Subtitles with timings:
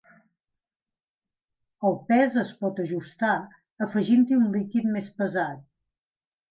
[1.89, 3.37] El pes es pot ajustar
[3.89, 5.67] afegint-hi un líquid més pesat.